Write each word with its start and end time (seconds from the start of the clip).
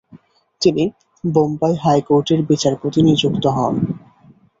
তিনি 0.61 0.83
বোম্বাই 1.23 1.73
হাইকোর্টের 1.83 2.39
বিচারপতি 2.49 2.99
নিযুক্ত 3.01 3.43
হন। 3.47 3.75